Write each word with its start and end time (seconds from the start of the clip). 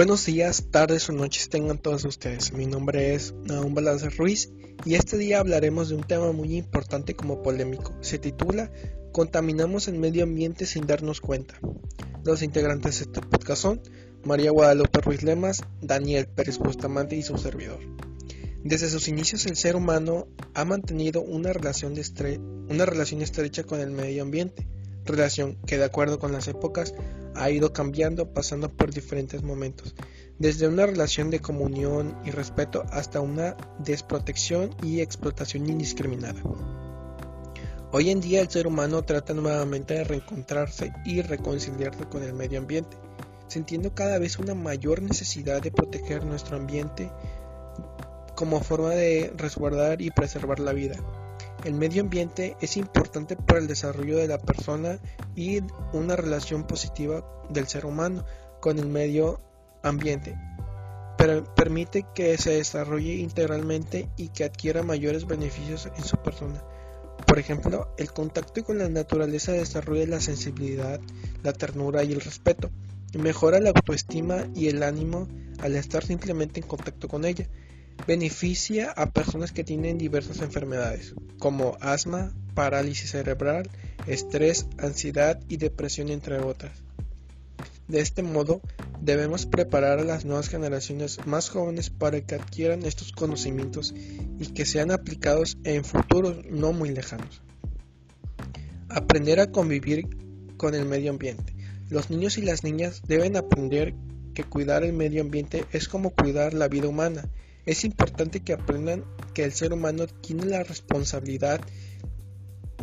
Buenos 0.00 0.24
días, 0.24 0.68
tardes 0.70 1.10
o 1.10 1.12
noches 1.12 1.50
tengan 1.50 1.76
todos 1.76 2.06
ustedes. 2.06 2.54
Mi 2.54 2.64
nombre 2.64 3.14
es 3.14 3.34
Naum 3.44 3.74
Balazar 3.74 4.16
Ruiz 4.16 4.50
y 4.86 4.94
este 4.94 5.18
día 5.18 5.40
hablaremos 5.40 5.90
de 5.90 5.96
un 5.96 6.04
tema 6.04 6.32
muy 6.32 6.56
importante 6.56 7.14
como 7.14 7.42
polémico. 7.42 7.94
Se 8.00 8.18
titula 8.18 8.72
Contaminamos 9.12 9.88
el 9.88 9.98
medio 9.98 10.24
ambiente 10.24 10.64
sin 10.64 10.86
darnos 10.86 11.20
cuenta. 11.20 11.60
Los 12.24 12.40
integrantes 12.40 12.96
de 12.96 13.04
este 13.04 13.20
podcast 13.20 13.60
son 13.60 13.82
María 14.24 14.50
Guadalupe 14.52 15.02
Ruiz 15.02 15.22
Lemas, 15.22 15.60
Daniel 15.82 16.26
Pérez 16.28 16.56
Bustamante 16.56 17.16
y 17.16 17.22
su 17.22 17.36
servidor. 17.36 17.80
Desde 18.64 18.88
sus 18.88 19.06
inicios 19.06 19.44
el 19.44 19.56
ser 19.56 19.76
humano 19.76 20.28
ha 20.54 20.64
mantenido 20.64 21.20
una 21.20 21.52
relación, 21.52 21.92
una 22.70 22.86
relación 22.86 23.20
estrecha 23.20 23.64
con 23.64 23.80
el 23.80 23.90
medio 23.90 24.22
ambiente, 24.22 24.66
relación 25.04 25.56
que 25.66 25.78
de 25.78 25.84
acuerdo 25.84 26.18
con 26.18 26.32
las 26.32 26.48
épocas 26.48 26.94
ha 27.34 27.50
ido 27.50 27.72
cambiando 27.72 28.32
pasando 28.32 28.70
por 28.70 28.92
diferentes 28.92 29.42
momentos, 29.42 29.94
desde 30.38 30.68
una 30.68 30.86
relación 30.86 31.30
de 31.30 31.40
comunión 31.40 32.16
y 32.24 32.30
respeto 32.30 32.84
hasta 32.90 33.20
una 33.20 33.56
desprotección 33.78 34.74
y 34.82 35.00
explotación 35.00 35.68
indiscriminada. 35.68 36.42
Hoy 37.92 38.10
en 38.10 38.20
día 38.20 38.40
el 38.40 38.48
ser 38.48 38.66
humano 38.66 39.02
trata 39.02 39.34
nuevamente 39.34 39.94
de 39.94 40.04
reencontrarse 40.04 40.92
y 41.04 41.22
reconciliarse 41.22 42.04
con 42.04 42.22
el 42.22 42.32
medio 42.32 42.60
ambiente, 42.60 42.96
sintiendo 43.48 43.94
cada 43.94 44.18
vez 44.18 44.38
una 44.38 44.54
mayor 44.54 45.02
necesidad 45.02 45.60
de 45.60 45.72
proteger 45.72 46.24
nuestro 46.24 46.56
ambiente 46.56 47.10
como 48.36 48.60
forma 48.60 48.90
de 48.90 49.32
resguardar 49.36 50.00
y 50.00 50.10
preservar 50.10 50.60
la 50.60 50.72
vida. 50.72 50.96
El 51.64 51.74
medio 51.74 52.02
ambiente 52.02 52.56
es 52.62 52.78
importante 52.78 53.36
para 53.36 53.58
el 53.58 53.66
desarrollo 53.66 54.16
de 54.16 54.28
la 54.28 54.38
persona 54.38 54.98
y 55.36 55.60
una 55.92 56.16
relación 56.16 56.66
positiva 56.66 57.22
del 57.50 57.68
ser 57.68 57.84
humano 57.84 58.24
con 58.60 58.78
el 58.78 58.86
medio 58.86 59.42
ambiente. 59.82 60.38
Pero 61.18 61.44
permite 61.54 62.06
que 62.14 62.38
se 62.38 62.52
desarrolle 62.52 63.16
integralmente 63.16 64.08
y 64.16 64.28
que 64.28 64.44
adquiera 64.44 64.82
mayores 64.82 65.26
beneficios 65.26 65.90
en 65.94 66.02
su 66.02 66.16
persona. 66.16 66.64
Por 67.26 67.38
ejemplo, 67.38 67.94
el 67.98 68.10
contacto 68.10 68.64
con 68.64 68.78
la 68.78 68.88
naturaleza 68.88 69.52
desarrolla 69.52 70.06
la 70.06 70.20
sensibilidad, 70.20 70.98
la 71.42 71.52
ternura 71.52 72.02
y 72.04 72.12
el 72.12 72.22
respeto, 72.22 72.70
y 73.12 73.18
mejora 73.18 73.60
la 73.60 73.68
autoestima 73.68 74.46
y 74.54 74.68
el 74.68 74.82
ánimo 74.82 75.28
al 75.58 75.76
estar 75.76 76.06
simplemente 76.06 76.60
en 76.60 76.66
contacto 76.66 77.06
con 77.06 77.26
ella 77.26 77.46
Beneficia 78.06 78.90
a 78.90 79.10
personas 79.10 79.52
que 79.52 79.64
tienen 79.64 79.98
diversas 79.98 80.40
enfermedades, 80.40 81.14
como 81.38 81.76
asma, 81.80 82.32
parálisis 82.54 83.10
cerebral, 83.10 83.68
estrés, 84.06 84.66
ansiedad 84.78 85.38
y 85.48 85.58
depresión, 85.58 86.08
entre 86.08 86.38
otras. 86.38 86.72
De 87.88 88.00
este 88.00 88.22
modo, 88.22 88.60
debemos 89.00 89.46
preparar 89.46 89.98
a 89.98 90.04
las 90.04 90.24
nuevas 90.24 90.48
generaciones 90.48 91.26
más 91.26 91.50
jóvenes 91.50 91.90
para 91.90 92.20
que 92.20 92.36
adquieran 92.36 92.84
estos 92.84 93.12
conocimientos 93.12 93.92
y 94.38 94.46
que 94.46 94.64
sean 94.64 94.92
aplicados 94.92 95.58
en 95.64 95.84
futuros 95.84 96.44
no 96.46 96.72
muy 96.72 96.90
lejanos. 96.90 97.42
Aprender 98.88 99.40
a 99.40 99.50
convivir 99.50 100.06
con 100.56 100.74
el 100.74 100.86
medio 100.86 101.10
ambiente. 101.10 101.54
Los 101.88 102.10
niños 102.10 102.38
y 102.38 102.42
las 102.42 102.62
niñas 102.62 103.02
deben 103.06 103.36
aprender 103.36 103.94
que 104.34 104.44
cuidar 104.44 104.84
el 104.84 104.92
medio 104.92 105.20
ambiente 105.20 105.64
es 105.72 105.88
como 105.88 106.10
cuidar 106.10 106.54
la 106.54 106.68
vida 106.68 106.88
humana 106.88 107.28
es 107.66 107.84
importante 107.84 108.40
que 108.40 108.52
aprendan 108.52 109.04
que 109.34 109.44
el 109.44 109.52
ser 109.52 109.72
humano 109.72 110.06
tiene 110.06 110.46
la 110.46 110.62
responsabilidad 110.62 111.60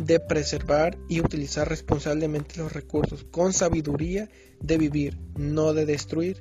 de 0.03 0.19
preservar 0.19 0.97
y 1.09 1.21
utilizar 1.21 1.67
responsablemente 1.67 2.59
los 2.59 2.71
recursos 2.71 3.25
con 3.31 3.53
sabiduría 3.53 4.29
de 4.61 4.77
vivir, 4.77 5.17
no 5.35 5.73
de 5.73 5.85
destruir. 5.85 6.37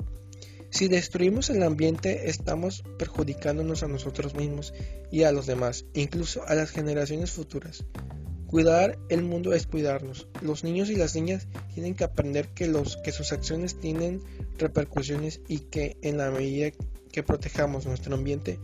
Si 0.70 0.88
destruimos 0.88 1.48
el 1.48 1.62
ambiente 1.62 2.28
estamos 2.28 2.84
perjudicándonos 2.98 3.82
a 3.82 3.88
nosotros 3.88 4.34
mismos 4.34 4.74
y 5.10 5.22
a 5.22 5.32
los 5.32 5.46
demás, 5.46 5.86
incluso 5.94 6.46
a 6.46 6.54
las 6.54 6.70
generaciones 6.70 7.30
futuras. 7.30 7.84
Cuidar 8.46 8.98
el 9.08 9.22
mundo 9.22 9.54
es 9.54 9.66
cuidarnos. 9.66 10.28
Los 10.40 10.62
niños 10.62 10.90
y 10.90 10.96
las 10.96 11.14
niñas 11.14 11.48
tienen 11.74 11.94
que 11.94 12.04
aprender 12.04 12.48
que, 12.48 12.68
los, 12.68 12.96
que 12.98 13.10
sus 13.10 13.32
acciones 13.32 13.80
tienen 13.80 14.22
repercusiones 14.58 15.40
y 15.48 15.60
que 15.60 15.96
en 16.02 16.18
la 16.18 16.30
medida 16.30 16.70
que 17.16 17.22
protejamos 17.22 17.86
nuestro 17.86 18.14
ambiente, 18.14 18.58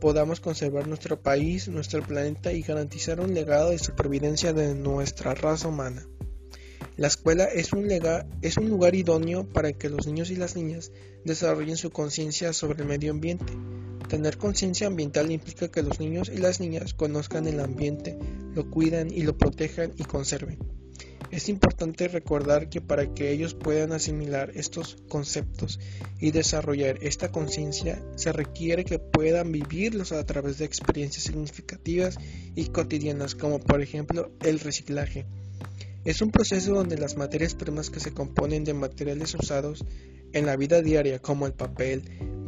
podamos 0.00 0.40
conservar 0.40 0.88
nuestro 0.88 1.22
país, 1.22 1.68
nuestro 1.68 2.02
planeta 2.02 2.52
y 2.52 2.62
garantizar 2.62 3.20
un 3.20 3.32
legado 3.32 3.70
de 3.70 3.78
supervivencia 3.78 4.52
de 4.52 4.74
nuestra 4.74 5.34
raza 5.36 5.68
humana. 5.68 6.04
La 6.96 7.06
escuela 7.06 7.44
es 7.44 7.72
un, 7.72 7.86
lugar 8.68 8.96
idóneo 8.96 9.44
para 9.44 9.72
que 9.72 9.88
los 9.88 10.08
niños 10.08 10.32
y 10.32 10.34
las 10.34 10.56
niñas 10.56 10.90
desarrollen 11.24 11.76
su 11.76 11.92
conciencia 11.92 12.52
sobre 12.52 12.82
el 12.82 12.88
medio 12.88 13.12
ambiente. 13.12 13.52
Tener 14.08 14.36
conciencia 14.36 14.88
ambiental 14.88 15.30
implica 15.30 15.68
que 15.68 15.84
los 15.84 16.00
niños 16.00 16.28
y 16.28 16.38
las 16.38 16.58
niñas 16.58 16.94
conozcan 16.94 17.46
el 17.46 17.60
ambiente, 17.60 18.18
lo 18.52 18.68
cuidan 18.68 19.12
y 19.12 19.22
lo 19.22 19.38
protejan 19.38 19.92
y 19.96 20.02
conserven. 20.02 20.81
Es 21.30 21.48
importante 21.48 22.08
recordar 22.08 22.68
que 22.68 22.80
para 22.80 23.14
que 23.14 23.30
ellos 23.32 23.54
puedan 23.54 23.92
asimilar 23.92 24.52
estos 24.54 24.96
conceptos 25.08 25.80
y 26.18 26.30
desarrollar 26.30 26.98
esta 27.02 27.30
conciencia, 27.30 28.02
se 28.16 28.32
requiere 28.32 28.84
que 28.84 28.98
puedan 28.98 29.52
vivirlos 29.52 30.12
a 30.12 30.24
través 30.24 30.58
de 30.58 30.64
experiencias 30.64 31.24
significativas 31.24 32.18
y 32.54 32.66
cotidianas, 32.66 33.34
como 33.34 33.60
por 33.60 33.80
ejemplo 33.80 34.30
el 34.40 34.60
reciclaje. 34.60 35.26
Es 36.04 36.20
un 36.20 36.30
proceso 36.30 36.74
donde 36.74 36.98
las 36.98 37.16
materias 37.16 37.54
primas 37.54 37.88
que 37.88 38.00
se 38.00 38.12
componen 38.12 38.64
de 38.64 38.74
materiales 38.74 39.34
usados 39.34 39.84
en 40.32 40.46
la 40.46 40.56
vida 40.56 40.82
diaria, 40.82 41.20
como 41.20 41.46
el 41.46 41.52
papel, 41.52 42.02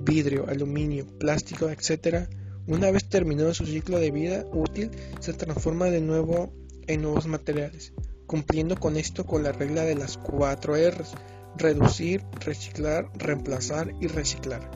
vidrio, 0.05 0.49
aluminio, 0.49 1.07
plástico, 1.19 1.69
etc., 1.71 2.29
una 2.67 2.91
vez 2.91 3.09
terminado 3.09 3.53
su 3.53 3.67
ciclo 3.67 3.99
de 3.99 4.11
vida 4.11 4.47
útil, 4.53 4.91
se 5.21 5.35
transforma 5.35 5.87
de 5.87 6.01
nuevo 6.01 6.53
en 6.87 7.03
nuevos 7.03 7.27
materiales 7.27 7.93
cumpliendo 8.27 8.77
con 8.77 8.97
esto 8.97 9.27
con 9.27 9.43
la 9.43 9.53
regla 9.53 9.83
de 9.83 9.95
las 9.95 10.19
cuatro 10.19 10.75
R's, 10.77 11.13
reducir, 11.57 12.25
reciclar, 12.41 13.11
reemplazar 13.17 13.95
y 14.01 14.07
reciclar. 14.09 14.71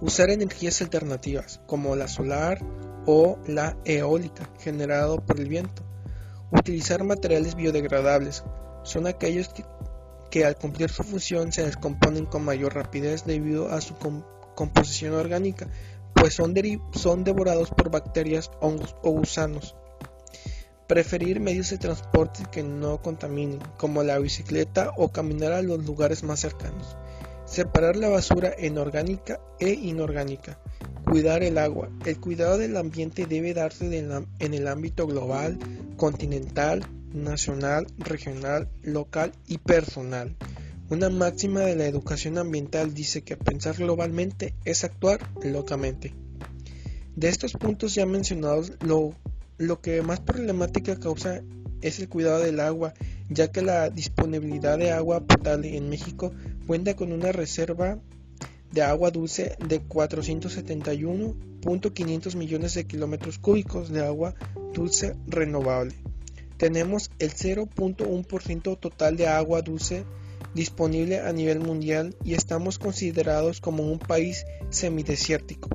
Usar 0.00 0.30
energías 0.30 0.80
alternativas 0.82 1.60
como 1.66 1.94
la 1.94 2.08
solar 2.08 2.58
o 3.06 3.38
la 3.46 3.76
eólica 3.84 4.48
generado 4.58 5.24
por 5.24 5.38
el 5.38 5.48
viento. 5.48 5.82
Utilizar 6.50 7.04
materiales 7.04 7.54
biodegradables. 7.54 8.44
Son 8.82 9.06
aquellos 9.06 9.50
que, 10.30 10.44
al 10.44 10.56
cumplir 10.56 10.90
su 10.90 11.04
función 11.04 11.52
se 11.52 11.64
descomponen 11.64 12.26
con 12.26 12.44
mayor 12.44 12.74
rapidez 12.74 13.24
debido 13.24 13.70
a 13.70 13.80
su 13.80 13.94
composición 14.54 15.14
orgánica, 15.14 15.68
pues 16.14 16.34
son, 16.34 16.54
son 16.94 17.24
devorados 17.24 17.70
por 17.70 17.90
bacterias, 17.90 18.50
hongos 18.60 18.96
o 19.02 19.10
gusanos. 19.10 19.76
Preferir 20.86 21.40
medios 21.40 21.70
de 21.70 21.78
transporte 21.78 22.42
que 22.50 22.62
no 22.62 23.00
contaminen, 23.00 23.60
como 23.78 24.02
la 24.02 24.18
bicicleta 24.18 24.92
o 24.96 25.08
caminar 25.08 25.52
a 25.52 25.62
los 25.62 25.84
lugares 25.84 26.22
más 26.22 26.40
cercanos. 26.40 26.96
Separar 27.46 27.96
la 27.96 28.08
basura 28.08 28.52
en 28.56 28.78
orgánica 28.78 29.40
e 29.60 29.70
inorgánica. 29.70 30.58
Cuidar 31.04 31.42
el 31.42 31.58
agua. 31.58 31.88
El 32.04 32.18
cuidado 32.18 32.58
del 32.58 32.76
ambiente 32.76 33.26
debe 33.26 33.54
darse 33.54 33.86
en 34.38 34.54
el 34.54 34.68
ámbito 34.68 35.06
global, 35.06 35.58
continental, 35.96 36.84
nacional, 37.12 37.86
regional, 37.98 38.68
local 38.82 39.32
y 39.46 39.58
personal. 39.58 40.36
Una 40.90 41.08
máxima 41.08 41.60
de 41.60 41.76
la 41.76 41.86
educación 41.86 42.38
ambiental 42.38 42.92
dice 42.92 43.22
que 43.22 43.36
pensar 43.36 43.76
globalmente 43.76 44.54
es 44.64 44.84
actuar 44.84 45.20
locamente. 45.42 46.14
De 47.16 47.28
estos 47.28 47.52
puntos 47.52 47.94
ya 47.94 48.06
mencionados, 48.06 48.72
lo 48.80 49.14
lo 49.58 49.80
que 49.80 50.02
más 50.02 50.20
problemática 50.20 50.98
causa 50.98 51.42
es 51.80 51.98
el 51.98 52.08
cuidado 52.08 52.40
del 52.40 52.60
agua, 52.60 52.94
ya 53.28 53.50
que 53.50 53.62
la 53.62 53.90
disponibilidad 53.90 54.78
de 54.78 54.92
agua 54.92 55.20
potable 55.20 55.76
en 55.76 55.88
México 55.88 56.32
cuenta 56.66 56.94
con 56.94 57.12
una 57.12 57.32
reserva 57.32 57.98
de 58.72 58.82
agua 58.82 59.10
dulce 59.10 59.56
de 59.66 59.82
471.500 59.82 62.36
millones 62.36 62.74
de 62.74 62.86
kilómetros 62.86 63.38
cúbicos 63.38 63.88
de 63.90 64.04
agua 64.04 64.34
dulce 64.72 65.16
renovable. 65.26 65.96
Tenemos 66.56 67.10
el 67.18 67.32
0.1% 67.32 68.78
total 68.78 69.16
de 69.16 69.26
agua 69.26 69.62
dulce 69.62 70.04
disponible 70.54 71.18
a 71.20 71.32
nivel 71.32 71.58
mundial 71.60 72.14
y 72.24 72.34
estamos 72.34 72.78
considerados 72.78 73.60
como 73.60 73.90
un 73.90 73.98
país 73.98 74.44
semidesértico. 74.70 75.68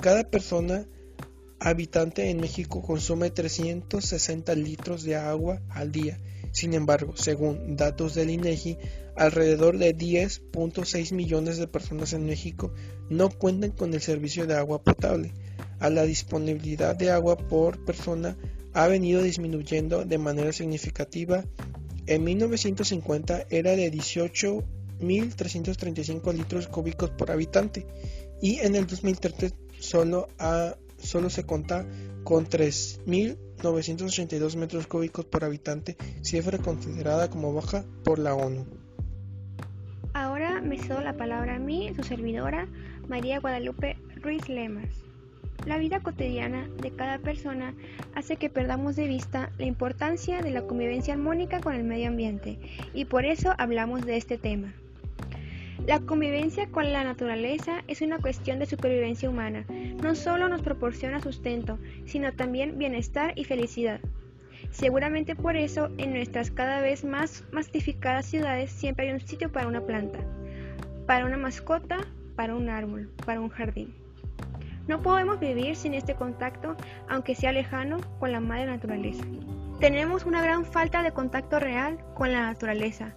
Cada 0.00 0.24
persona 0.24 0.84
habitante 1.60 2.30
en 2.30 2.40
México 2.40 2.82
consume 2.82 3.30
360 3.30 4.54
litros 4.54 5.04
de 5.04 5.16
agua 5.16 5.60
al 5.68 5.92
día. 5.92 6.18
Sin 6.52 6.74
embargo, 6.74 7.12
según 7.16 7.76
datos 7.76 8.14
del 8.14 8.30
INEGI, 8.30 8.78
alrededor 9.14 9.78
de 9.78 9.94
10.6 9.94 11.14
millones 11.14 11.58
de 11.58 11.68
personas 11.68 12.12
en 12.12 12.26
México 12.26 12.72
no 13.08 13.28
cuentan 13.28 13.70
con 13.70 13.94
el 13.94 14.00
servicio 14.00 14.46
de 14.46 14.56
agua 14.56 14.82
potable. 14.82 15.32
A 15.78 15.90
la 15.90 16.02
disponibilidad 16.04 16.96
de 16.96 17.10
agua 17.10 17.36
por 17.36 17.84
persona 17.84 18.36
ha 18.72 18.88
venido 18.88 19.22
disminuyendo 19.22 20.04
de 20.04 20.18
manera 20.18 20.52
significativa. 20.52 21.44
En 22.06 22.24
1950 22.24 23.46
era 23.50 23.76
de 23.76 23.90
18 23.90 24.64
3.335 25.00 26.34
litros 26.34 26.68
cúbicos 26.68 27.10
por 27.10 27.30
habitante 27.30 27.86
y 28.40 28.58
en 28.58 28.76
el 28.76 28.86
2013 28.86 29.52
solo, 29.78 30.28
a, 30.38 30.76
solo 31.00 31.30
se 31.30 31.44
cuenta 31.44 31.86
con 32.24 32.46
3.982 32.46 34.56
metros 34.56 34.86
cúbicos 34.86 35.24
por 35.24 35.44
habitante, 35.44 35.96
cifra 36.22 36.58
considerada 36.58 37.30
como 37.30 37.54
baja 37.54 37.84
por 38.04 38.18
la 38.18 38.34
ONU. 38.34 38.66
Ahora 40.12 40.60
me 40.60 40.78
cedo 40.78 41.00
la 41.00 41.16
palabra 41.16 41.56
a 41.56 41.60
mí, 41.60 41.92
su 41.94 42.02
servidora, 42.02 42.68
María 43.08 43.40
Guadalupe 43.40 43.96
Ruiz 44.22 44.46
Lemas. 44.48 44.88
La 45.66 45.78
vida 45.78 46.00
cotidiana 46.00 46.68
de 46.80 46.90
cada 46.90 47.18
persona 47.18 47.74
hace 48.14 48.36
que 48.36 48.48
perdamos 48.48 48.96
de 48.96 49.06
vista 49.06 49.50
la 49.58 49.66
importancia 49.66 50.40
de 50.40 50.50
la 50.50 50.62
convivencia 50.62 51.14
armónica 51.14 51.60
con 51.60 51.74
el 51.74 51.84
medio 51.84 52.08
ambiente 52.08 52.58
y 52.94 53.04
por 53.04 53.24
eso 53.24 53.52
hablamos 53.58 54.06
de 54.06 54.16
este 54.16 54.38
tema. 54.38 54.72
La 55.86 55.98
convivencia 56.00 56.68
con 56.68 56.92
la 56.92 57.04
naturaleza 57.04 57.82
es 57.88 58.02
una 58.02 58.18
cuestión 58.18 58.58
de 58.58 58.66
supervivencia 58.66 59.30
humana. 59.30 59.64
No 60.02 60.14
solo 60.14 60.48
nos 60.48 60.62
proporciona 60.62 61.20
sustento, 61.20 61.78
sino 62.04 62.32
también 62.32 62.78
bienestar 62.78 63.32
y 63.34 63.44
felicidad. 63.44 64.00
Seguramente 64.70 65.34
por 65.34 65.56
eso 65.56 65.90
en 65.98 66.12
nuestras 66.12 66.50
cada 66.50 66.80
vez 66.80 67.04
más 67.04 67.44
mastificadas 67.50 68.26
ciudades 68.26 68.70
siempre 68.70 69.08
hay 69.08 69.14
un 69.14 69.20
sitio 69.20 69.50
para 69.50 69.66
una 69.66 69.80
planta, 69.80 70.20
para 71.06 71.24
una 71.24 71.36
mascota, 71.36 71.98
para 72.36 72.54
un 72.54 72.68
árbol, 72.68 73.10
para 73.24 73.40
un 73.40 73.48
jardín. 73.48 73.94
No 74.86 75.02
podemos 75.02 75.40
vivir 75.40 75.76
sin 75.76 75.94
este 75.94 76.14
contacto, 76.14 76.76
aunque 77.08 77.34
sea 77.34 77.52
lejano, 77.52 77.98
con 78.18 78.32
la 78.32 78.40
madre 78.40 78.66
naturaleza. 78.66 79.24
Tenemos 79.80 80.24
una 80.24 80.42
gran 80.42 80.64
falta 80.64 81.02
de 81.02 81.12
contacto 81.12 81.58
real 81.58 81.98
con 82.14 82.32
la 82.32 82.42
naturaleza. 82.42 83.14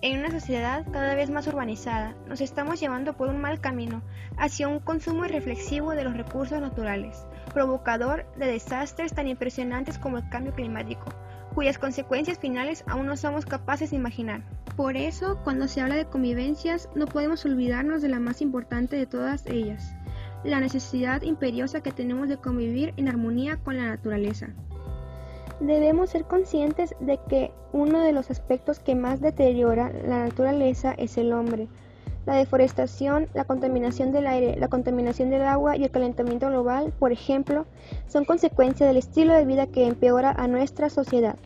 En 0.00 0.20
una 0.20 0.30
sociedad 0.30 0.86
cada 0.92 1.16
vez 1.16 1.28
más 1.28 1.48
urbanizada, 1.48 2.14
nos 2.28 2.40
estamos 2.40 2.78
llevando 2.78 3.14
por 3.14 3.28
un 3.28 3.40
mal 3.40 3.60
camino 3.60 4.00
hacia 4.36 4.68
un 4.68 4.78
consumo 4.78 5.24
irreflexivo 5.24 5.90
de 5.90 6.04
los 6.04 6.16
recursos 6.16 6.60
naturales, 6.60 7.26
provocador 7.52 8.24
de 8.36 8.46
desastres 8.46 9.12
tan 9.12 9.26
impresionantes 9.26 9.98
como 9.98 10.18
el 10.18 10.28
cambio 10.28 10.54
climático, 10.54 11.06
cuyas 11.52 11.78
consecuencias 11.78 12.38
finales 12.38 12.84
aún 12.86 13.06
no 13.06 13.16
somos 13.16 13.44
capaces 13.44 13.90
de 13.90 13.96
imaginar. 13.96 14.42
Por 14.76 14.96
eso, 14.96 15.40
cuando 15.42 15.66
se 15.66 15.80
habla 15.80 15.96
de 15.96 16.06
convivencias, 16.06 16.88
no 16.94 17.06
podemos 17.06 17.44
olvidarnos 17.44 18.00
de 18.00 18.08
la 18.08 18.20
más 18.20 18.40
importante 18.40 18.94
de 18.94 19.06
todas 19.06 19.46
ellas, 19.46 19.96
la 20.44 20.60
necesidad 20.60 21.22
imperiosa 21.22 21.80
que 21.80 21.90
tenemos 21.90 22.28
de 22.28 22.36
convivir 22.36 22.94
en 22.96 23.08
armonía 23.08 23.56
con 23.56 23.76
la 23.76 23.86
naturaleza. 23.86 24.50
Debemos 25.60 26.10
ser 26.10 26.24
conscientes 26.24 26.94
de 27.00 27.18
que 27.28 27.52
uno 27.72 28.00
de 28.00 28.12
los 28.12 28.30
aspectos 28.30 28.78
que 28.78 28.94
más 28.94 29.20
deteriora 29.20 29.90
la 30.06 30.24
naturaleza 30.24 30.94
es 30.96 31.18
el 31.18 31.32
hombre. 31.32 31.66
La 32.26 32.34
deforestación, 32.34 33.28
la 33.34 33.44
contaminación 33.44 34.12
del 34.12 34.26
aire, 34.26 34.56
la 34.56 34.68
contaminación 34.68 35.30
del 35.30 35.42
agua 35.42 35.76
y 35.76 35.82
el 35.82 35.90
calentamiento 35.90 36.48
global, 36.48 36.92
por 36.98 37.10
ejemplo, 37.10 37.66
son 38.06 38.24
consecuencia 38.24 38.86
del 38.86 38.98
estilo 38.98 39.34
de 39.34 39.46
vida 39.46 39.66
que 39.66 39.86
empeora 39.86 40.30
a 40.30 40.46
nuestra 40.46 40.90
sociedad. 40.90 41.36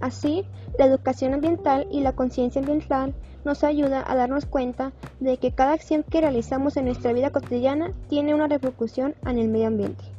Así, 0.00 0.44
la 0.78 0.86
educación 0.86 1.34
ambiental 1.34 1.86
y 1.90 2.00
la 2.00 2.12
conciencia 2.12 2.60
ambiental 2.60 3.14
nos 3.44 3.62
ayuda 3.62 4.02
a 4.06 4.16
darnos 4.16 4.46
cuenta 4.46 4.92
de 5.20 5.36
que 5.36 5.52
cada 5.52 5.72
acción 5.72 6.02
que 6.02 6.20
realizamos 6.20 6.76
en 6.76 6.86
nuestra 6.86 7.12
vida 7.12 7.30
cotidiana 7.30 7.92
tiene 8.08 8.34
una 8.34 8.48
repercusión 8.48 9.14
en 9.26 9.38
el 9.38 9.48
medio 9.48 9.68
ambiente. 9.68 10.13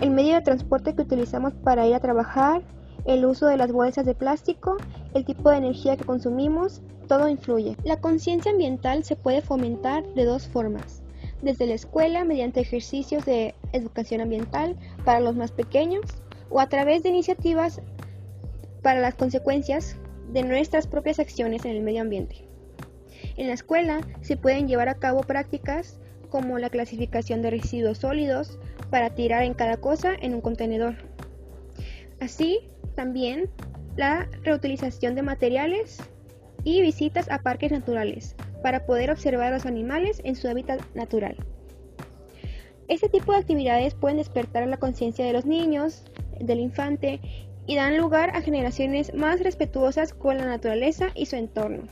El 0.00 0.10
medio 0.10 0.34
de 0.34 0.40
transporte 0.40 0.94
que 0.94 1.02
utilizamos 1.02 1.52
para 1.52 1.86
ir 1.86 1.94
a 1.94 2.00
trabajar, 2.00 2.62
el 3.04 3.26
uso 3.26 3.46
de 3.46 3.58
las 3.58 3.70
bolsas 3.70 4.06
de 4.06 4.14
plástico, 4.14 4.78
el 5.14 5.26
tipo 5.26 5.50
de 5.50 5.58
energía 5.58 5.96
que 5.96 6.04
consumimos, 6.04 6.80
todo 7.06 7.28
influye. 7.28 7.76
La 7.84 8.00
conciencia 8.00 8.50
ambiental 8.50 9.04
se 9.04 9.16
puede 9.16 9.42
fomentar 9.42 10.02
de 10.14 10.24
dos 10.24 10.48
formas. 10.48 11.02
Desde 11.42 11.66
la 11.66 11.74
escuela, 11.74 12.24
mediante 12.24 12.60
ejercicios 12.60 13.26
de 13.26 13.54
educación 13.72 14.22
ambiental 14.22 14.76
para 15.04 15.20
los 15.20 15.36
más 15.36 15.52
pequeños, 15.52 16.04
o 16.48 16.60
a 16.60 16.68
través 16.68 17.02
de 17.02 17.10
iniciativas 17.10 17.80
para 18.82 19.00
las 19.00 19.14
consecuencias 19.14 19.96
de 20.32 20.42
nuestras 20.42 20.86
propias 20.86 21.18
acciones 21.18 21.64
en 21.64 21.72
el 21.72 21.82
medio 21.82 22.00
ambiente. 22.00 22.48
En 23.36 23.48
la 23.48 23.54
escuela 23.54 24.00
se 24.22 24.36
pueden 24.36 24.66
llevar 24.66 24.88
a 24.88 24.94
cabo 24.94 25.20
prácticas 25.20 25.98
como 26.30 26.58
la 26.58 26.70
clasificación 26.70 27.42
de 27.42 27.50
residuos 27.50 27.98
sólidos 27.98 28.58
para 28.90 29.10
tirar 29.10 29.44
en 29.44 29.54
cada 29.54 29.76
cosa 29.76 30.14
en 30.20 30.34
un 30.34 30.40
contenedor. 30.40 30.96
Así 32.20 32.60
también 32.94 33.48
la 33.96 34.28
reutilización 34.42 35.14
de 35.14 35.22
materiales 35.22 35.98
y 36.64 36.82
visitas 36.82 37.30
a 37.30 37.38
parques 37.38 37.72
naturales 37.72 38.36
para 38.62 38.84
poder 38.84 39.10
observar 39.10 39.52
a 39.52 39.56
los 39.56 39.66
animales 39.66 40.20
en 40.24 40.36
su 40.36 40.48
hábitat 40.48 40.80
natural. 40.94 41.36
Este 42.88 43.08
tipo 43.08 43.32
de 43.32 43.38
actividades 43.38 43.94
pueden 43.94 44.18
despertar 44.18 44.66
la 44.66 44.76
conciencia 44.76 45.24
de 45.24 45.32
los 45.32 45.46
niños, 45.46 46.04
del 46.40 46.60
infante 46.60 47.20
y 47.66 47.76
dan 47.76 47.96
lugar 47.96 48.30
a 48.36 48.42
generaciones 48.42 49.14
más 49.14 49.40
respetuosas 49.40 50.12
con 50.12 50.38
la 50.38 50.44
naturaleza 50.44 51.10
y 51.14 51.26
su 51.26 51.36
entorno. 51.36 51.84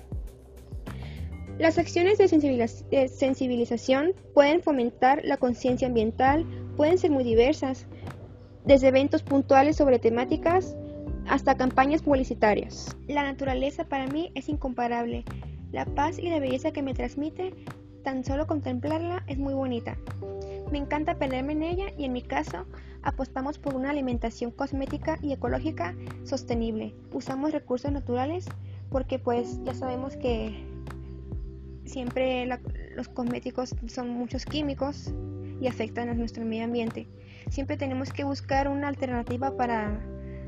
Las 1.58 1.78
acciones 1.78 2.18
de 2.18 3.08
sensibilización 3.08 4.12
pueden 4.34 4.62
fomentar 4.62 5.24
la 5.24 5.36
conciencia 5.36 5.88
ambiental, 5.88 6.44
pueden 6.78 6.96
ser 6.96 7.10
muy 7.10 7.24
diversas, 7.24 7.86
desde 8.64 8.86
eventos 8.86 9.24
puntuales 9.24 9.74
sobre 9.74 9.98
temáticas 9.98 10.76
hasta 11.26 11.56
campañas 11.56 12.02
publicitarias. 12.02 12.96
La 13.08 13.24
naturaleza 13.24 13.88
para 13.88 14.06
mí 14.06 14.30
es 14.36 14.48
incomparable. 14.48 15.24
La 15.72 15.86
paz 15.86 16.20
y 16.20 16.30
la 16.30 16.38
belleza 16.38 16.70
que 16.70 16.82
me 16.82 16.94
transmite, 16.94 17.52
tan 18.04 18.24
solo 18.24 18.46
contemplarla 18.46 19.24
es 19.26 19.38
muy 19.38 19.54
bonita. 19.54 19.98
Me 20.70 20.78
encanta 20.78 21.18
perderme 21.18 21.54
en 21.54 21.64
ella 21.64 21.86
y 21.98 22.04
en 22.04 22.12
mi 22.12 22.22
caso 22.22 22.64
apostamos 23.02 23.58
por 23.58 23.74
una 23.74 23.90
alimentación 23.90 24.52
cosmética 24.52 25.18
y 25.20 25.32
ecológica 25.32 25.96
sostenible. 26.22 26.94
Usamos 27.12 27.50
recursos 27.50 27.90
naturales 27.90 28.46
porque 28.88 29.18
pues 29.18 29.58
ya 29.64 29.74
sabemos 29.74 30.16
que 30.16 30.64
siempre 31.86 32.46
los 32.94 33.08
cosméticos 33.08 33.74
son 33.88 34.10
muchos 34.10 34.44
químicos 34.44 35.12
y 35.60 35.66
afectan 35.66 36.08
a 36.08 36.14
nuestro 36.14 36.44
medio 36.44 36.64
ambiente. 36.64 37.08
Siempre 37.50 37.76
tenemos 37.76 38.12
que 38.12 38.24
buscar 38.24 38.68
una 38.68 38.88
alternativa 38.88 39.56
para 39.56 40.00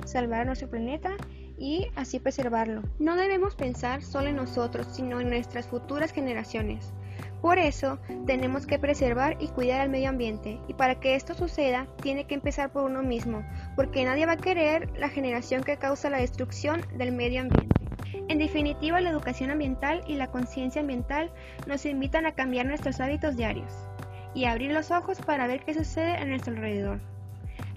salvar 0.05 0.47
nuestro 0.47 0.69
planeta 0.69 1.17
y 1.59 1.89
así 1.95 2.19
preservarlo. 2.19 2.83
No 2.99 3.17
debemos 3.17 3.55
pensar 3.55 4.03
solo 4.03 4.29
en 4.29 4.37
nosotros, 4.37 4.87
sino 4.93 5.21
en 5.21 5.31
nuestras 5.31 5.67
futuras 5.67 6.13
generaciones. 6.13 6.93
Por 7.43 7.59
eso, 7.59 7.99
tenemos 8.27 8.67
que 8.67 8.79
preservar 8.79 9.37
y 9.41 9.49
cuidar 9.49 9.81
al 9.81 9.89
medio 9.89 10.11
ambiente, 10.11 10.59
y 10.69 10.75
para 10.75 11.01
que 11.01 11.15
esto 11.15 11.35
suceda, 11.35 11.87
tiene 12.03 12.27
que 12.27 12.35
empezar 12.35 12.71
por 12.71 12.85
uno 12.85 13.03
mismo, 13.03 13.43
porque 13.77 14.05
nadie 14.05 14.27
va 14.27 14.33
a 14.33 14.37
querer 14.37 14.91
la 14.99 15.09
generación 15.09 15.63
que 15.63 15.79
causa 15.79 16.11
la 16.11 16.19
destrucción 16.19 16.83
del 16.97 17.13
medio 17.13 17.41
ambiente. 17.41 17.75
En 18.29 18.39
definitiva, 18.39 19.01
la 19.01 19.11
educación 19.11 19.51
ambiental 19.51 20.03
y 20.07 20.17
la 20.17 20.31
conciencia 20.31 20.83
ambiental 20.83 21.33
nos 21.67 21.87
invitan 21.87 22.27
a 22.27 22.33
cambiar 22.33 22.67
nuestros 22.67 23.01
hábitos 23.01 23.37
diarios 23.37 23.90
y 24.35 24.45
abrir 24.45 24.73
los 24.73 24.91
ojos 24.91 25.19
para 25.19 25.47
ver 25.47 25.65
qué 25.65 25.75
sucede 25.75 26.17
a 26.17 26.25
nuestro 26.25 26.55
alrededor. 26.55 27.01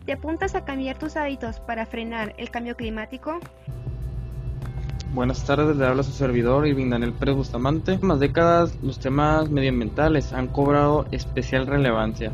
¿Te 0.06 0.14
apuntas 0.14 0.56
a 0.56 0.66
cambiar 0.66 0.98
tus 1.00 1.16
hábitos 1.16 1.60
para 1.62 1.86
frenar 1.86 2.36
el 2.38 2.52
cambio 2.52 2.76
climático? 2.76 3.40
Buenas 5.14 5.46
tardes, 5.46 5.78
le 5.78 5.86
habla 5.86 6.04
su 6.04 6.12
servidor 6.12 6.68
Irving 6.68 6.90
Daniel 6.90 7.14
Pérez 7.14 7.36
Bustamante. 7.36 7.94
En 7.94 8.08
más 8.08 8.20
décadas, 8.20 8.76
los 8.82 9.00
temas 9.00 9.50
medioambientales 9.50 10.34
han 10.34 10.48
cobrado 10.48 11.06
especial 11.12 11.68
relevancia. 11.68 12.32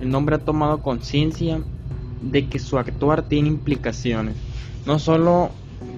El 0.00 0.08
nombre 0.08 0.36
ha 0.36 0.38
tomado 0.38 0.78
conciencia 0.78 1.60
de 2.22 2.48
que 2.48 2.60
su 2.60 2.78
actuar 2.78 3.22
tiene 3.22 3.48
implicaciones. 3.48 4.36
No 4.86 4.98
solo 4.98 5.50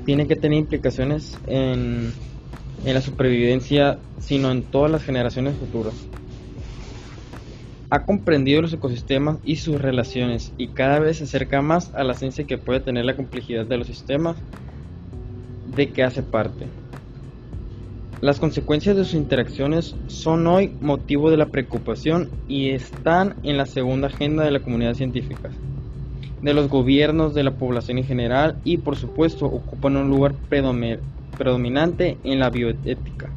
tiene 0.05 0.27
que 0.27 0.35
tener 0.35 0.59
implicaciones 0.59 1.39
en, 1.47 2.13
en 2.85 2.95
la 2.95 3.01
supervivencia, 3.01 3.99
sino 4.19 4.51
en 4.51 4.63
todas 4.63 4.91
las 4.91 5.05
generaciones 5.05 5.55
futuras. 5.57 5.95
Ha 7.95 8.05
comprendido 8.05 8.61
los 8.61 8.73
ecosistemas 8.73 9.39
y 9.45 9.55
sus 9.55 9.81
relaciones 9.81 10.53
y 10.59 10.67
cada 10.67 10.99
vez 10.99 11.19
se 11.19 11.25
acerca 11.25 11.63
más 11.63 11.95
a 11.95 12.03
la 12.03 12.15
ciencia 12.15 12.45
que 12.45 12.59
puede 12.59 12.81
tener 12.81 13.05
la 13.05 13.15
complejidad 13.15 13.67
de 13.67 13.79
los 13.79 13.87
sistemas 13.87 14.37
de 15.77 15.93
que 15.93 16.03
hace 16.03 16.25
parte. 16.25 16.67
Las 18.21 18.41
consecuencias 18.41 18.97
de 18.97 19.05
sus 19.05 19.15
interacciones 19.15 19.95
son 20.09 20.45
hoy 20.49 20.73
motivo 20.81 21.31
de 21.31 21.37
la 21.37 21.47
preocupación 21.47 22.31
y 22.49 22.71
están 22.71 23.37
en 23.45 23.59
la 23.59 23.67
segunda 23.67 24.09
agenda 24.09 24.43
de 24.43 24.51
la 24.51 24.59
comunidad 24.59 24.95
científica, 24.95 25.53
de 26.43 26.53
los 26.53 26.69
gobiernos, 26.69 27.33
de 27.33 27.45
la 27.45 27.53
población 27.53 27.99
en 27.99 28.07
general 28.07 28.59
y 28.65 28.79
por 28.79 28.97
supuesto 28.97 29.47
ocupan 29.47 29.97
un 29.97 30.09
lugar 30.09 30.35
predominante 30.49 32.19
en 32.25 32.41
la 32.41 32.51
bioética. 32.51 33.34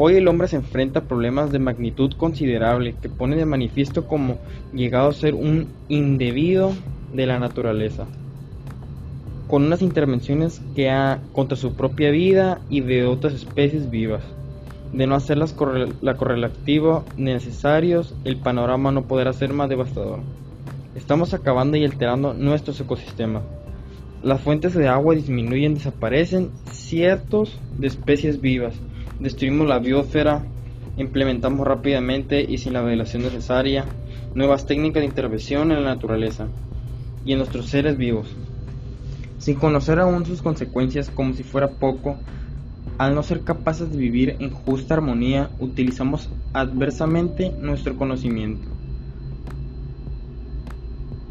Hoy 0.00 0.14
el 0.14 0.28
hombre 0.28 0.46
se 0.46 0.54
enfrenta 0.54 1.00
a 1.00 1.04
problemas 1.04 1.50
de 1.50 1.58
magnitud 1.58 2.12
considerable 2.16 2.94
que 3.02 3.08
pone 3.08 3.34
de 3.34 3.44
manifiesto 3.44 4.06
como 4.06 4.38
llegado 4.72 5.08
a 5.08 5.12
ser 5.12 5.34
un 5.34 5.66
indebido 5.88 6.72
de 7.12 7.26
la 7.26 7.40
naturaleza 7.40 8.06
con 9.48 9.64
unas 9.64 9.82
intervenciones 9.82 10.62
que 10.76 10.90
ha 10.90 11.20
contra 11.32 11.56
su 11.56 11.74
propia 11.74 12.10
vida 12.10 12.60
y 12.68 12.82
de 12.82 13.06
otras 13.06 13.34
especies 13.34 13.90
vivas. 13.90 14.22
De 14.92 15.06
no 15.06 15.16
hacer 15.16 15.38
la 15.38 16.16
correlativa 16.16 17.04
necesarios, 17.16 18.14
el 18.24 18.36
panorama 18.36 18.92
no 18.92 19.02
podrá 19.02 19.32
ser 19.32 19.52
más 19.52 19.68
devastador. 19.68 20.20
Estamos 20.94 21.34
acabando 21.34 21.76
y 21.76 21.84
alterando 21.84 22.34
nuestros 22.34 22.80
ecosistemas. 22.80 23.42
Las 24.22 24.40
fuentes 24.40 24.74
de 24.74 24.88
agua 24.88 25.14
disminuyen, 25.14 25.74
desaparecen 25.74 26.50
ciertos 26.72 27.58
de 27.78 27.86
especies 27.86 28.40
vivas. 28.40 28.74
Destruimos 29.20 29.66
la 29.66 29.78
biosfera, 29.78 30.44
implementamos 30.96 31.66
rápidamente 31.66 32.40
y 32.40 32.58
sin 32.58 32.72
la 32.72 32.82
velación 32.82 33.22
necesaria 33.22 33.84
nuevas 34.34 34.66
técnicas 34.66 35.00
de 35.00 35.06
intervención 35.06 35.72
en 35.72 35.82
la 35.82 35.94
naturaleza 35.94 36.46
y 37.24 37.32
en 37.32 37.38
nuestros 37.38 37.66
seres 37.66 37.96
vivos. 37.96 38.28
Sin 39.38 39.56
conocer 39.56 39.98
aún 39.98 40.24
sus 40.24 40.42
consecuencias 40.42 41.10
como 41.10 41.34
si 41.34 41.42
fuera 41.42 41.68
poco, 41.68 42.16
al 42.98 43.14
no 43.14 43.22
ser 43.22 43.42
capaces 43.42 43.90
de 43.90 43.96
vivir 43.96 44.36
en 44.38 44.50
justa 44.50 44.94
armonía, 44.94 45.50
utilizamos 45.58 46.30
adversamente 46.52 47.52
nuestro 47.60 47.96
conocimiento. 47.96 48.68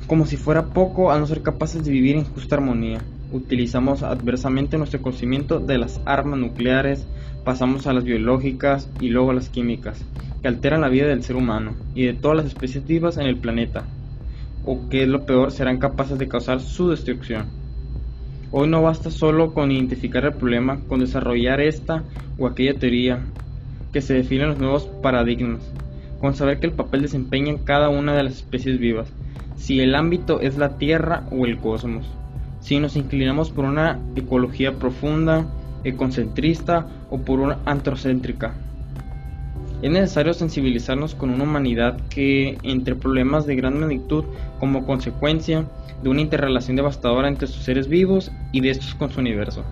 Como 0.07 0.25
si 0.25 0.37
fuera 0.37 0.67
poco, 0.67 1.11
al 1.11 1.19
no 1.19 1.27
ser 1.27 1.41
capaces 1.41 1.83
de 1.83 1.91
vivir 1.91 2.15
en 2.15 2.23
justa 2.23 2.55
armonía, 2.55 3.01
utilizamos 3.33 4.03
adversamente 4.03 4.77
nuestro 4.77 5.01
conocimiento 5.01 5.59
de 5.59 5.77
las 5.77 5.99
armas 6.05 6.39
nucleares, 6.39 7.05
pasamos 7.47 7.87
a 7.87 7.93
las 7.93 8.03
biológicas 8.03 8.89
y 8.99 9.07
luego 9.07 9.31
a 9.31 9.33
las 9.33 9.47
químicas, 9.47 10.03
que 10.41 10.49
alteran 10.49 10.81
la 10.81 10.89
vida 10.89 11.07
del 11.07 11.23
ser 11.23 11.37
humano 11.37 11.75
y 11.95 12.03
de 12.03 12.13
todas 12.13 12.35
las 12.35 12.45
especies 12.47 12.85
vivas 12.85 13.15
en 13.15 13.25
el 13.25 13.37
planeta, 13.37 13.85
o 14.65 14.89
que 14.89 15.03
es 15.03 15.07
lo 15.07 15.25
peor, 15.25 15.53
serán 15.53 15.77
capaces 15.77 16.19
de 16.19 16.27
causar 16.27 16.59
su 16.59 16.89
destrucción. 16.89 17.45
Hoy 18.51 18.67
no 18.67 18.81
basta 18.81 19.11
solo 19.11 19.53
con 19.53 19.71
identificar 19.71 20.25
el 20.25 20.33
problema, 20.33 20.81
con 20.89 20.99
desarrollar 20.99 21.61
esta 21.61 22.03
o 22.37 22.47
aquella 22.47 22.77
teoría, 22.77 23.21
que 23.93 24.01
se 24.01 24.15
definen 24.15 24.49
los 24.49 24.59
nuevos 24.59 24.83
paradigmas, 25.01 25.61
con 26.19 26.35
saber 26.35 26.59
que 26.59 26.67
el 26.67 26.73
papel 26.73 27.03
desempeña 27.03 27.55
cada 27.63 27.87
una 27.87 28.13
de 28.13 28.23
las 28.23 28.33
especies 28.33 28.77
vivas, 28.77 29.07
si 29.55 29.79
el 29.79 29.95
ámbito 29.95 30.41
es 30.41 30.57
la 30.57 30.77
Tierra 30.77 31.23
o 31.31 31.45
el 31.45 31.59
cosmos, 31.59 32.05
si 32.59 32.81
nos 32.81 32.97
inclinamos 32.97 33.51
por 33.51 33.63
una 33.63 34.01
ecología 34.17 34.73
profunda, 34.73 35.47
ecocentrista 35.89 36.87
o 37.09 37.19
por 37.19 37.39
una 37.39 37.59
antrocéntrica. 37.65 38.53
Es 39.81 39.91
necesario 39.91 40.33
sensibilizarnos 40.33 41.13
con 41.13 41.29
una 41.29 41.43
humanidad 41.43 41.99
que, 42.09 42.57
entre 42.63 42.95
problemas 42.95 43.45
de 43.45 43.55
gran 43.55 43.79
magnitud 43.79 44.25
como 44.59 44.85
consecuencia 44.85 45.65
de 46.01 46.09
una 46.09 46.21
interrelación 46.21 46.75
devastadora 46.75 47.27
entre 47.27 47.47
sus 47.47 47.63
seres 47.63 47.87
vivos 47.87 48.31
y 48.51 48.61
de 48.61 48.71
estos 48.71 48.95
con 48.95 49.11
su 49.11 49.19
universo, 49.19 49.63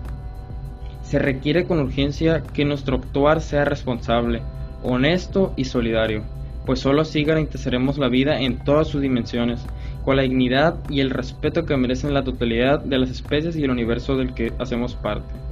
se 1.02 1.18
requiere 1.18 1.66
con 1.66 1.80
urgencia 1.80 2.42
que 2.52 2.64
nuestro 2.64 2.96
actuar 2.96 3.40
sea 3.40 3.64
responsable, 3.64 4.42
honesto 4.82 5.52
y 5.56 5.64
solidario 5.64 6.22
pues 6.66 6.80
solo 6.80 7.02
así 7.02 7.22
garantizaremos 7.22 7.96
la 7.96 8.08
vida 8.08 8.40
en 8.40 8.58
todas 8.58 8.88
sus 8.88 9.00
dimensiones, 9.00 9.64
con 10.04 10.16
la 10.16 10.22
dignidad 10.22 10.74
y 10.90 11.00
el 11.00 11.10
respeto 11.10 11.64
que 11.64 11.76
merecen 11.76 12.12
la 12.12 12.24
totalidad 12.24 12.80
de 12.80 12.98
las 12.98 13.08
especies 13.08 13.56
y 13.56 13.62
el 13.62 13.70
universo 13.70 14.16
del 14.16 14.34
que 14.34 14.52
hacemos 14.58 14.96
parte. 14.96 15.45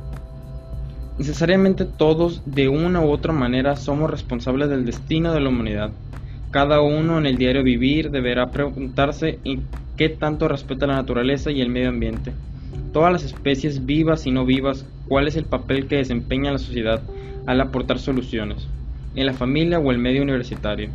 Necesariamente 1.19 1.85
todos, 1.85 2.43
de 2.45 2.69
una 2.69 3.01
u 3.01 3.11
otra 3.11 3.33
manera, 3.33 3.77
somos 3.77 4.11
responsables 4.11 4.69
del 4.69 4.85
destino 4.85 5.33
de 5.33 5.41
la 5.41 5.49
humanidad. 5.49 5.91
Cada 6.51 6.81
uno 6.81 7.19
en 7.19 7.27
el 7.27 7.39
diario 7.39 7.63
vivir 7.63 8.11
deberá 8.11 8.51
preguntarse 8.51 9.39
en 9.45 9.63
qué 9.97 10.09
tanto 10.09 10.49
respeta 10.49 10.89
la 10.89 10.97
naturaleza 10.97 11.53
y 11.53 11.61
el 11.61 11.69
medio 11.69 11.91
ambiente. 11.91 12.33
Todas 12.93 13.13
las 13.13 13.23
especies 13.23 13.87
vivas 13.87 14.27
y 14.27 14.33
no 14.33 14.45
vivas, 14.45 14.87
cuál 15.09 15.29
es 15.29 15.37
el 15.37 15.45
papel 15.45 15.87
que 15.87 15.97
desempeña 15.97 16.53
la 16.53 16.59
sociedad 16.59 17.01
al 17.47 17.61
aportar 17.61 17.99
soluciones 17.99 18.67
en 19.15 19.27
la 19.27 19.35
familia 19.35 19.79
o 19.79 19.93
el 19.93 19.99
medio 19.99 20.23
universitario, 20.23 20.91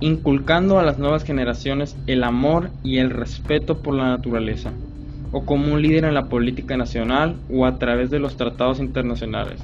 inculcando 0.00 0.78
a 0.78 0.84
las 0.84 0.98
nuevas 0.98 1.24
generaciones 1.24 1.96
el 2.06 2.22
amor 2.22 2.70
y 2.84 2.98
el 2.98 3.10
respeto 3.10 3.82
por 3.82 3.94
la 3.94 4.08
naturaleza, 4.08 4.72
o 5.36 5.44
como 5.44 5.74
un 5.74 5.82
líder 5.82 6.06
en 6.06 6.14
la 6.14 6.30
política 6.30 6.78
nacional 6.78 7.36
o 7.50 7.66
a 7.66 7.78
través 7.78 8.08
de 8.08 8.18
los 8.18 8.38
tratados 8.38 8.80
internacionales. 8.80 9.60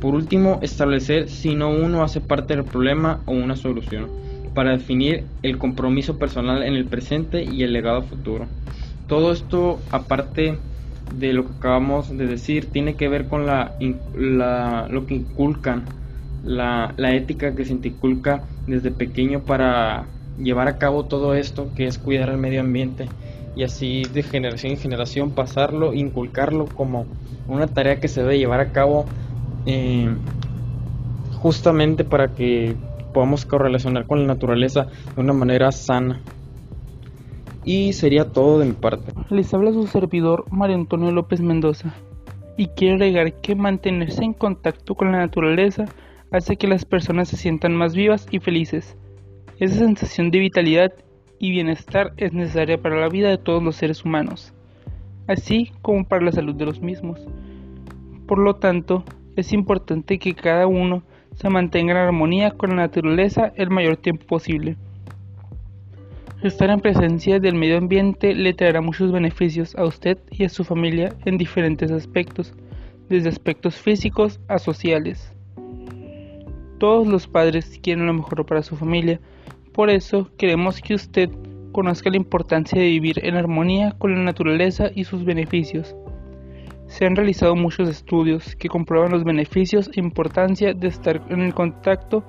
Por 0.00 0.16
último, 0.16 0.58
establecer 0.60 1.28
si 1.28 1.54
no 1.54 1.70
uno 1.70 2.02
hace 2.02 2.20
parte 2.20 2.56
del 2.56 2.64
problema 2.64 3.20
o 3.24 3.30
una 3.30 3.54
solución, 3.54 4.08
para 4.54 4.72
definir 4.72 5.22
el 5.44 5.56
compromiso 5.56 6.18
personal 6.18 6.64
en 6.64 6.74
el 6.74 6.84
presente 6.84 7.44
y 7.44 7.62
el 7.62 7.74
legado 7.74 8.02
futuro. 8.02 8.46
Todo 9.06 9.30
esto, 9.30 9.78
aparte 9.92 10.58
de 11.14 11.32
lo 11.32 11.46
que 11.46 11.52
acabamos 11.58 12.18
de 12.18 12.26
decir, 12.26 12.66
tiene 12.66 12.94
que 12.94 13.08
ver 13.08 13.28
con 13.28 13.46
lo 13.46 15.06
que 15.06 15.14
inculcan 15.14 15.84
la, 16.42 16.92
ética 16.98 17.54
que 17.54 17.64
se 17.64 17.74
inculca 17.74 18.42
desde 18.66 18.90
pequeño 18.90 19.42
para 19.42 20.06
llevar 20.42 20.66
a 20.66 20.76
cabo 20.76 21.04
todo 21.04 21.34
esto 21.34 21.70
que 21.76 21.86
es 21.86 21.98
cuidar 21.98 22.30
el 22.30 22.38
medio 22.38 22.60
ambiente 22.60 23.08
y 23.56 23.62
así 23.64 24.02
de 24.12 24.22
generación 24.22 24.72
en 24.72 24.78
generación 24.78 25.30
pasarlo, 25.30 25.94
inculcarlo 25.94 26.66
como 26.66 27.06
una 27.48 27.66
tarea 27.66 28.00
que 28.00 28.08
se 28.08 28.22
debe 28.22 28.38
llevar 28.38 28.60
a 28.60 28.72
cabo 28.72 29.04
eh, 29.66 30.08
justamente 31.40 32.04
para 32.04 32.28
que 32.28 32.76
podamos 33.12 33.44
correlacionar 33.44 34.06
con 34.06 34.20
la 34.20 34.26
naturaleza 34.26 34.86
de 35.14 35.20
una 35.20 35.32
manera 35.32 35.72
sana. 35.72 36.20
Y 37.64 37.92
sería 37.92 38.24
todo 38.24 38.60
de 38.60 38.66
mi 38.66 38.72
parte. 38.72 39.12
Les 39.30 39.52
habla 39.52 39.72
su 39.72 39.86
servidor 39.86 40.44
Mario 40.50 40.76
Antonio 40.76 41.10
López 41.10 41.40
Mendoza 41.40 41.94
y 42.56 42.68
quiero 42.68 42.94
agregar 42.94 43.32
que 43.40 43.54
mantenerse 43.54 44.24
en 44.24 44.32
contacto 44.32 44.94
con 44.94 45.12
la 45.12 45.18
naturaleza 45.18 45.84
hace 46.30 46.56
que 46.56 46.66
las 46.66 46.84
personas 46.84 47.28
se 47.28 47.36
sientan 47.36 47.74
más 47.74 47.94
vivas 47.94 48.26
y 48.30 48.40
felices. 48.40 48.96
Esa 49.58 49.76
sensación 49.76 50.30
de 50.30 50.38
vitalidad 50.38 50.92
y 51.38 51.50
bienestar 51.50 52.12
es 52.16 52.32
necesaria 52.32 52.80
para 52.80 53.00
la 53.00 53.08
vida 53.08 53.28
de 53.28 53.38
todos 53.38 53.62
los 53.62 53.76
seres 53.76 54.04
humanos, 54.04 54.52
así 55.26 55.72
como 55.82 56.04
para 56.04 56.24
la 56.24 56.32
salud 56.32 56.54
de 56.54 56.66
los 56.66 56.80
mismos. 56.80 57.20
Por 58.26 58.38
lo 58.38 58.56
tanto, 58.56 59.04
es 59.36 59.52
importante 59.52 60.18
que 60.18 60.34
cada 60.34 60.66
uno 60.66 61.02
se 61.34 61.48
mantenga 61.48 61.92
en 61.92 61.98
armonía 61.98 62.50
con 62.50 62.70
la 62.70 62.76
naturaleza 62.76 63.52
el 63.56 63.70
mayor 63.70 63.96
tiempo 63.96 64.26
posible. 64.26 64.76
Estar 66.42 66.70
en 66.70 66.80
presencia 66.80 67.40
del 67.40 67.54
medio 67.54 67.78
ambiente 67.78 68.34
le 68.34 68.54
traerá 68.54 68.80
muchos 68.80 69.10
beneficios 69.10 69.74
a 69.76 69.84
usted 69.84 70.18
y 70.30 70.44
a 70.44 70.48
su 70.48 70.62
familia 70.64 71.14
en 71.24 71.36
diferentes 71.36 71.90
aspectos, 71.90 72.54
desde 73.08 73.28
aspectos 73.28 73.76
físicos 73.76 74.38
a 74.46 74.58
sociales. 74.58 75.32
Todos 76.78 77.08
los 77.08 77.26
padres 77.26 77.80
quieren 77.82 78.06
lo 78.06 78.14
mejor 78.14 78.46
para 78.46 78.62
su 78.62 78.76
familia, 78.76 79.18
por 79.78 79.90
eso 79.90 80.28
queremos 80.36 80.80
que 80.80 80.94
usted 80.94 81.30
conozca 81.70 82.10
la 82.10 82.16
importancia 82.16 82.80
de 82.80 82.88
vivir 82.88 83.24
en 83.24 83.36
armonía 83.36 83.94
con 83.96 84.12
la 84.12 84.20
naturaleza 84.24 84.90
y 84.92 85.04
sus 85.04 85.24
beneficios. 85.24 85.94
Se 86.88 87.06
han 87.06 87.14
realizado 87.14 87.54
muchos 87.54 87.88
estudios 87.88 88.56
que 88.56 88.68
comprueban 88.68 89.12
los 89.12 89.22
beneficios 89.22 89.88
e 89.94 90.00
importancia 90.00 90.74
de 90.74 90.88
estar 90.88 91.22
en 91.28 91.42
el 91.42 91.54
contacto 91.54 92.24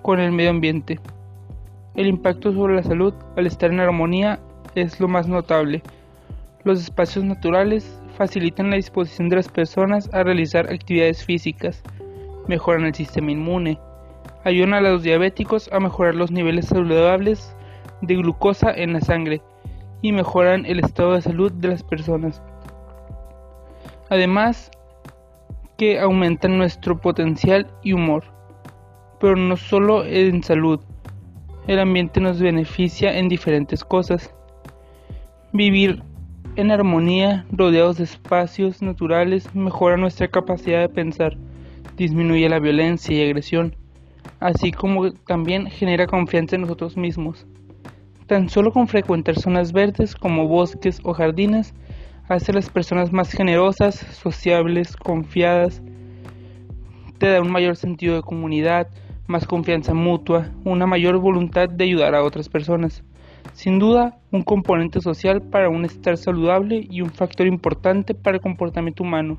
con 0.00 0.20
el 0.20 0.32
medio 0.32 0.48
ambiente. 0.48 0.98
El 1.96 2.06
impacto 2.06 2.50
sobre 2.54 2.76
la 2.76 2.82
salud 2.82 3.12
al 3.36 3.46
estar 3.46 3.70
en 3.70 3.80
armonía 3.80 4.40
es 4.74 4.98
lo 4.98 5.06
más 5.06 5.28
notable. 5.28 5.82
Los 6.64 6.80
espacios 6.80 7.26
naturales 7.26 8.00
facilitan 8.16 8.70
la 8.70 8.76
disposición 8.76 9.28
de 9.28 9.36
las 9.36 9.48
personas 9.48 10.08
a 10.14 10.22
realizar 10.22 10.72
actividades 10.72 11.22
físicas, 11.22 11.82
mejoran 12.48 12.86
el 12.86 12.94
sistema 12.94 13.32
inmune, 13.32 13.78
ayudan 14.46 14.74
a 14.74 14.80
los 14.80 15.02
diabéticos 15.02 15.68
a 15.72 15.80
mejorar 15.80 16.14
los 16.14 16.30
niveles 16.30 16.66
saludables 16.66 17.56
de 18.00 18.14
glucosa 18.14 18.72
en 18.72 18.92
la 18.92 19.00
sangre 19.00 19.42
y 20.02 20.12
mejoran 20.12 20.64
el 20.66 20.78
estado 20.78 21.14
de 21.14 21.22
salud 21.22 21.50
de 21.50 21.66
las 21.66 21.82
personas. 21.82 22.40
Además, 24.08 24.70
que 25.76 25.98
aumentan 25.98 26.58
nuestro 26.58 27.00
potencial 27.00 27.66
y 27.82 27.92
humor. 27.92 28.22
Pero 29.18 29.34
no 29.34 29.56
solo 29.56 30.04
en 30.04 30.44
salud, 30.44 30.78
el 31.66 31.80
ambiente 31.80 32.20
nos 32.20 32.40
beneficia 32.40 33.18
en 33.18 33.28
diferentes 33.28 33.82
cosas. 33.82 34.32
Vivir 35.52 36.04
en 36.54 36.70
armonía, 36.70 37.46
rodeados 37.50 37.98
de 37.98 38.04
espacios 38.04 38.80
naturales, 38.80 39.52
mejora 39.56 39.96
nuestra 39.96 40.28
capacidad 40.28 40.82
de 40.82 40.88
pensar 40.88 41.36
disminuye 41.96 42.48
la 42.48 42.60
violencia 42.60 43.16
y 43.16 43.24
agresión, 43.24 43.74
así 44.40 44.72
como 44.72 45.12
también 45.12 45.66
genera 45.66 46.06
confianza 46.06 46.56
en 46.56 46.62
nosotros 46.62 46.96
mismos. 46.96 47.46
Tan 48.26 48.48
solo 48.48 48.72
con 48.72 48.88
frecuentar 48.88 49.38
zonas 49.38 49.72
verdes 49.72 50.14
como 50.14 50.48
bosques 50.48 51.00
o 51.04 51.12
jardines 51.12 51.74
hace 52.28 52.52
a 52.52 52.56
las 52.56 52.70
personas 52.70 53.12
más 53.12 53.30
generosas, 53.30 53.94
sociables, 53.94 54.96
confiadas, 54.96 55.80
te 57.18 57.28
da 57.28 57.40
un 57.40 57.50
mayor 57.50 57.76
sentido 57.76 58.16
de 58.16 58.22
comunidad, 58.22 58.88
más 59.26 59.46
confianza 59.46 59.94
mutua, 59.94 60.50
una 60.64 60.86
mayor 60.86 61.18
voluntad 61.18 61.68
de 61.68 61.84
ayudar 61.84 62.14
a 62.14 62.22
otras 62.22 62.48
personas. 62.48 63.02
Sin 63.52 63.78
duda, 63.78 64.18
un 64.32 64.42
componente 64.42 65.00
social 65.00 65.40
para 65.40 65.68
un 65.68 65.84
estar 65.84 66.16
saludable 66.16 66.86
y 66.90 67.00
un 67.00 67.10
factor 67.10 67.46
importante 67.46 68.14
para 68.14 68.36
el 68.36 68.42
comportamiento 68.42 69.02
humano. 69.02 69.38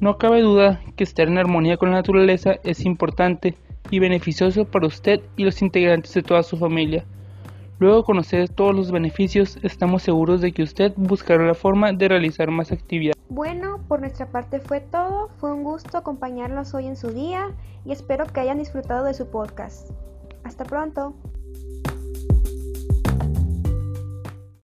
No 0.00 0.18
cabe 0.18 0.42
duda 0.42 0.82
que 0.96 1.04
estar 1.04 1.28
en 1.28 1.38
armonía 1.38 1.78
con 1.78 1.90
la 1.90 1.96
naturaleza 1.96 2.56
es 2.64 2.84
importante 2.84 3.54
y 3.90 3.98
beneficioso 3.98 4.64
para 4.64 4.86
usted 4.86 5.20
y 5.36 5.44
los 5.44 5.62
integrantes 5.62 6.14
de 6.14 6.22
toda 6.22 6.42
su 6.42 6.56
familia. 6.56 7.04
Luego 7.78 7.98
de 7.98 8.04
conocer 8.04 8.48
todos 8.48 8.74
los 8.74 8.90
beneficios, 8.90 9.58
estamos 9.62 10.02
seguros 10.02 10.40
de 10.40 10.52
que 10.52 10.62
usted 10.62 10.92
buscará 10.96 11.44
la 11.44 11.54
forma 11.54 11.92
de 11.92 12.08
realizar 12.08 12.50
más 12.50 12.72
actividades. 12.72 13.16
Bueno, 13.28 13.80
por 13.86 14.00
nuestra 14.00 14.26
parte 14.26 14.60
fue 14.60 14.80
todo. 14.80 15.28
Fue 15.38 15.52
un 15.52 15.62
gusto 15.62 15.98
acompañarlos 15.98 16.72
hoy 16.72 16.86
en 16.86 16.96
su 16.96 17.10
día 17.10 17.50
y 17.84 17.92
espero 17.92 18.24
que 18.26 18.40
hayan 18.40 18.58
disfrutado 18.58 19.04
de 19.04 19.12
su 19.12 19.26
podcast. 19.28 19.90
Hasta 20.42 20.64
pronto. 20.64 21.14